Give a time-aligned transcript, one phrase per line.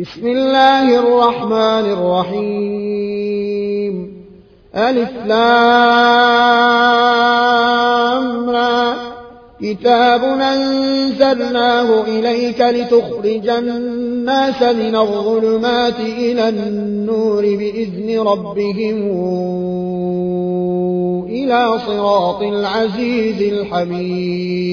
[0.00, 1.84] بسم الله الرحمن
[2.32, 3.94] الرحيم.
[4.74, 5.92] ألف لامرى
[9.62, 18.96] كتاب أنزلناه إليك لتخرج الناس من الظلمات إلى النور بإذن ربهم
[21.28, 24.72] إلى صراط العزيز الحميد.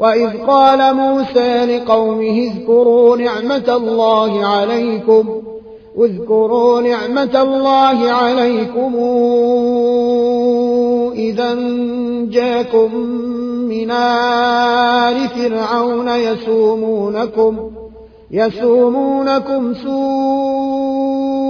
[0.00, 5.42] وإذ قال موسى لقومه اذكروا نعمة الله عليكم
[5.98, 8.94] اذكروا نعمة الله عليكم
[11.14, 11.54] إذا
[12.30, 12.94] جاكم
[13.68, 17.70] من آل فرعون يسومونكم
[18.30, 21.49] يسومونكم سوء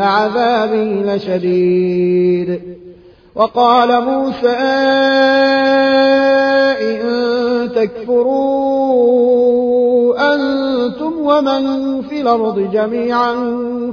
[0.00, 2.60] عذابي لشديد.
[3.34, 4.56] وقال موسى
[6.80, 6.98] إن
[7.72, 8.98] تكفروا
[10.34, 13.34] أنتم ومن في الأرض جميعا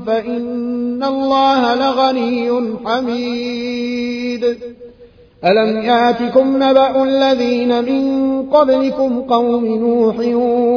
[0.08, 2.52] فإن الله لغني
[2.86, 4.46] حميد.
[5.46, 10.16] ألم يأتكم نبأ الذين من قبلكم قوم نوح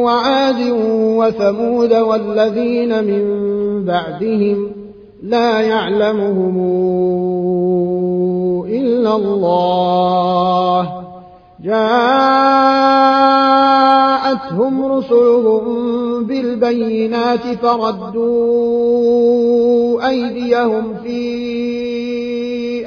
[0.05, 3.25] وعاد وثمود والذين من
[3.85, 4.78] بعدهم
[5.23, 6.57] لا يعلمهم
[8.69, 10.99] إلا الله.
[11.65, 12.19] جاءتهم
[14.93, 15.65] رسلهم
[16.25, 18.89] بالبينات فردوا
[20.09, 21.37] أيديهم في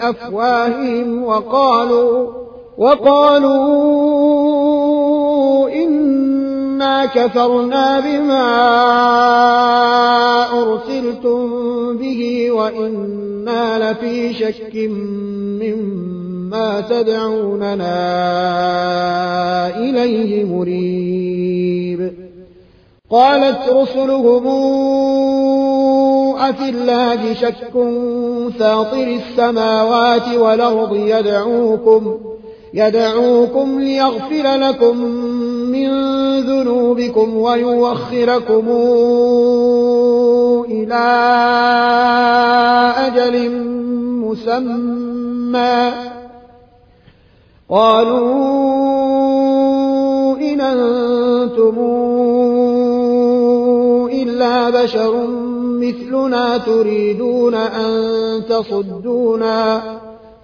[0.10, 2.28] أفواههم وقالوا
[2.78, 3.92] وقالوا
[5.70, 8.52] إنا كفرنا بما
[10.62, 11.61] أرسلتم
[11.98, 14.76] به وإنا لفي شك
[15.62, 17.88] مما تدعوننا
[19.78, 22.12] إليه مريب.
[23.12, 24.48] قالت رسلهم
[26.38, 27.74] أفي الله شك
[28.60, 32.18] فاطر السماوات والأرض يدعوكم
[32.74, 34.98] يدعوكم ليغفر لكم
[35.72, 35.90] من
[36.40, 38.68] ذنوبكم ويوخركم
[40.66, 41.04] إلى
[42.98, 43.52] أجل
[44.22, 45.92] مسمى.
[47.70, 48.52] قالوا
[50.38, 51.78] إن أنتم
[54.14, 55.28] إلا بشر
[55.62, 57.92] مثلنا تريدون أن
[58.50, 59.82] تصدونا.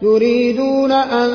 [0.01, 1.29] تريدون أن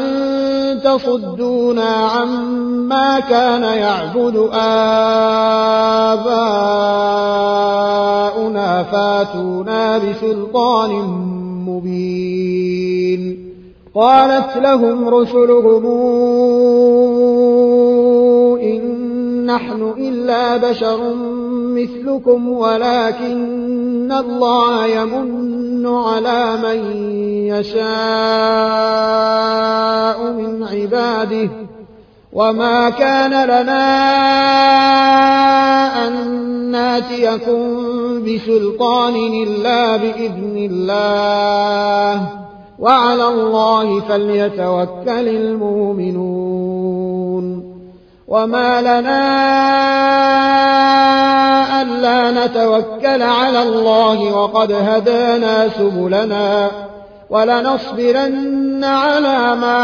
[0.84, 4.92] تصدونا عما كان يعبد آباؤنا
[8.82, 10.90] فاتونا بسلطان
[11.68, 13.52] مبين.
[13.94, 15.86] قالت لهم رسلهم
[18.62, 18.82] إن
[19.46, 21.14] نحن إلا بشر
[21.74, 27.06] مثلكم ولكن الله يمن على من
[27.46, 27.82] يشاء
[30.32, 31.50] من عباده
[32.32, 33.82] وما كان لنا
[36.08, 36.12] أن
[36.70, 37.92] ناتيكم
[38.24, 42.28] بسلطان إلا بإذن الله
[42.78, 46.72] وعلى الله فليتوكل المؤمنون
[48.28, 49.22] وما لنا
[51.82, 56.70] ألا نتوكل على الله وقد هدانا سبلنا
[57.30, 59.78] ولنصبرن على ما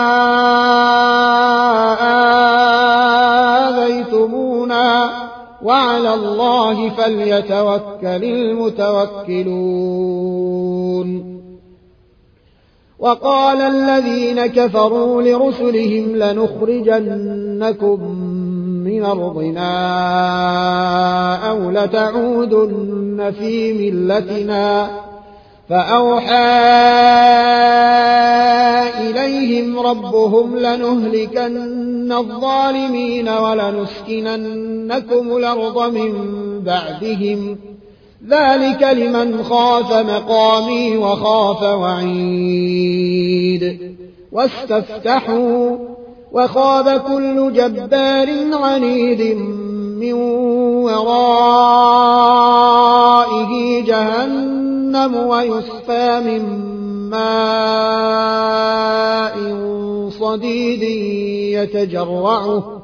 [3.69, 5.11] آذيتمونا
[5.63, 9.49] وعلى الله فليتوكل المتوكلون.
[12.99, 17.99] وقال الذين كفروا لرسلهم لنخرجنكم
[18.89, 19.71] من أرضنا
[21.51, 24.91] أو لتعودن في ملتنا
[25.69, 26.49] فأوحى
[29.11, 36.13] إليهم ربهم لنهلكن الظالمين ولنسكننكم الأرض من
[36.61, 37.59] بعدهم.
[38.29, 43.19] ذلك لمن خاف مقامي وخاف وعيد.
[44.33, 45.77] واستفتحوا
[46.33, 49.37] وخاب كل جبار عنيد
[50.01, 50.13] من
[50.83, 51.93] ورائه
[53.85, 56.43] جهنم ويسفى من
[57.11, 58.09] ماء
[60.21, 60.83] صديد
[61.63, 62.79] يتجرعه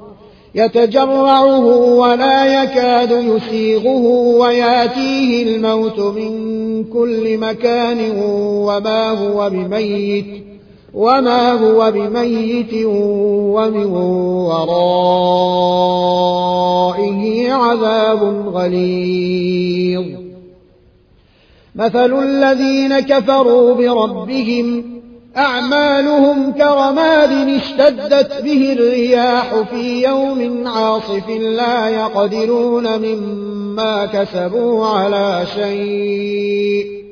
[0.55, 1.67] يتجرعه
[1.97, 4.07] ولا يكاد يسيغه
[4.39, 8.11] وياتيه الموت من كل مكان
[8.67, 10.54] وما هو بميت.
[10.95, 13.85] وما هو بميت ومن
[14.47, 15.63] ورائه
[17.53, 20.05] عذاب غليظ
[21.75, 24.95] مثل الذين كفروا بربهم
[25.37, 37.04] أعمالهم كرماد اشتدت به الرياح في يوم عاصف لا يقدرون مما كسبوا على شيء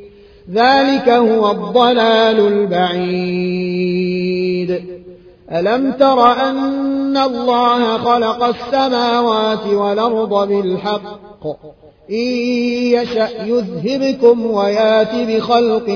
[0.52, 3.82] ذلك هو الضلال البعيد.
[5.52, 11.46] ألم تر أن الله خلق السماوات والأرض بالحق؟
[12.10, 15.88] إن يشأ يذهبكم ويات بخلق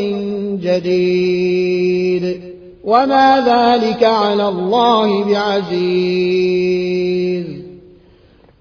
[0.63, 2.41] جديد.
[2.85, 7.47] وما ذلك على الله بعزيز.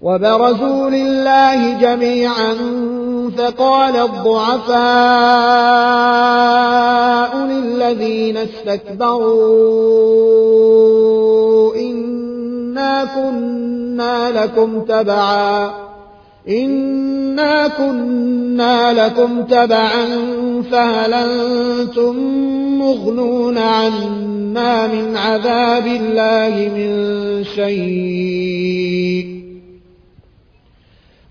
[0.02, 2.56] وبرزوا لله جميعا
[3.36, 4.76] فقال الضعفاء
[7.46, 9.66] للذين استكبروا
[11.76, 15.70] إنا كنا لكم تبعا
[16.48, 20.06] إنا كنا لكم تبعا
[20.70, 22.16] فهل أنتم
[22.78, 29.35] مغنون عنا من عذاب الله من شيء؟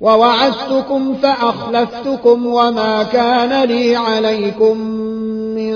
[0.00, 4.80] ووعدتكم فأخلفتكم وما كان لي عليكم
[5.54, 5.72] من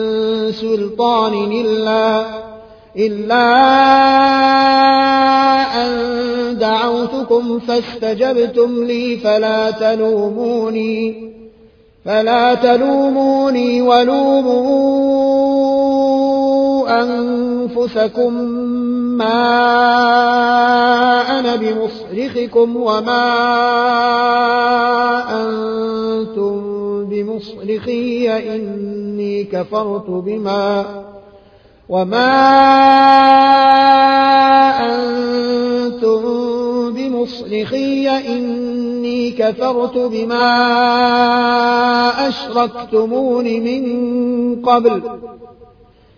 [0.52, 2.26] سلطان إلا
[2.96, 3.44] إلا
[5.82, 11.30] أن دعوتكم فاستجبتم لي فلا تلوموني
[12.04, 15.34] فلا تلوموني ولوموا
[17.02, 18.32] أنفسكم
[19.16, 19.40] ما
[21.38, 23.24] أنا بمصرخكم وما
[25.42, 30.84] أنتم بمصرخي إني كفرت بما
[31.88, 32.30] وما
[34.80, 36.22] أنتم
[36.92, 40.48] بمصرخي إني كفرت بما
[42.28, 43.84] أشركتمون من
[44.62, 45.02] قبل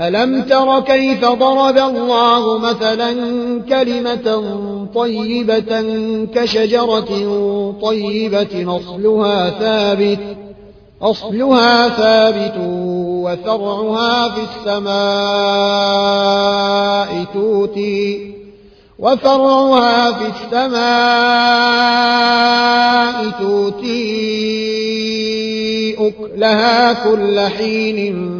[0.00, 3.12] ألم تر كيف ضرب الله مثلا
[3.68, 4.42] كلمة
[4.94, 5.82] طيبة
[6.34, 7.10] كشجرة
[7.82, 10.36] طيبة أصلها ثابت
[11.02, 12.54] أصلها ثابت
[13.24, 14.90] وفرعها في السماء
[17.34, 18.34] توتي
[18.98, 21.70] وفرعها في السماء
[23.40, 24.10] تؤتي
[25.98, 28.39] أكلها كل حين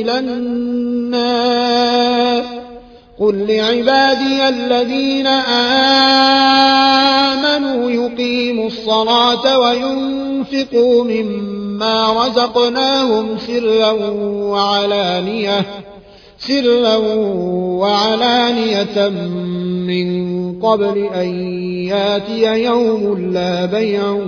[0.00, 1.82] إلى النار
[3.18, 5.90] قل لعبادي الذين آمنوا
[7.90, 13.90] يقيموا الصلاة وينفقوا مما رزقناهم سرا
[14.50, 15.64] وعلانية
[16.38, 16.96] سرا
[17.80, 19.08] وعلانية
[19.88, 21.28] من قبل أن
[21.86, 24.20] يأتي يوم لا بيع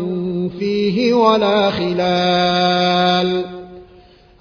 [0.58, 3.44] فيه ولا خلال.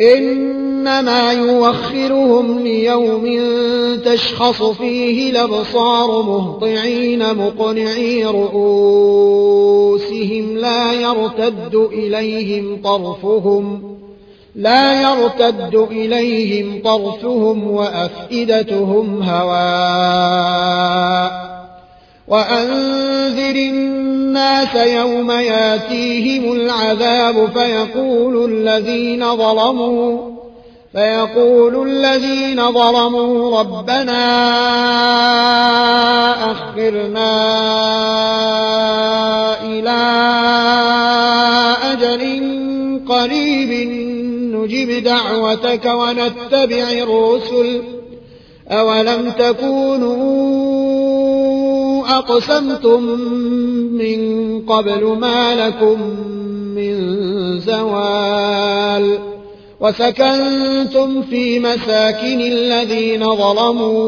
[0.00, 3.40] إنما يوخرهم ليوم
[4.04, 9.38] تشخص فيه الأبصار مهطعين مقنعي رؤوسهم
[10.56, 13.98] لا يرتد إليهم طرفهم
[14.54, 20.58] لا يرتد إليهم طرفهم وأفئدتهم هواء
[22.28, 30.38] وأنذر الناس يوم ياتيهم العذاب فيقول الذين ظلموا
[30.92, 34.24] فيقول الذين ظلموا ربنا
[36.50, 37.30] أخرنا
[39.62, 39.98] إلى
[41.92, 42.22] أجل
[43.08, 43.90] قريب
[44.54, 47.82] نجب دعوتك ونتبع الرسل
[48.70, 50.87] أولم تكونوا
[52.08, 53.02] أقسمتم
[53.92, 54.20] من
[54.66, 56.00] قبل ما لكم
[56.74, 56.94] من
[57.60, 59.18] زوال
[59.80, 63.98] وسكنتم في مساكن الذين ظلموا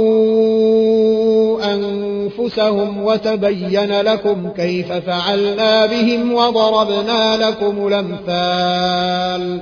[1.74, 9.60] أنفسهم وتبين لكم كيف فعلنا بهم وضربنا لكم الأمثال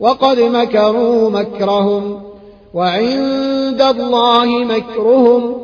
[0.00, 2.22] وقد مكروا مكرهم
[2.74, 5.63] وعند الله مكرهم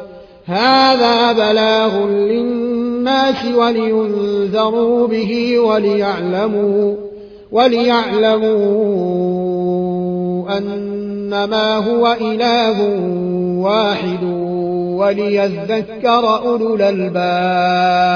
[0.45, 6.95] هذا بلاغ للناس ولينذروا به وليعلموا
[7.51, 9.11] وليعلموا
[10.57, 12.81] أنما هو إله
[13.61, 14.23] واحد
[14.97, 18.11] وليذكر أولو الألباب.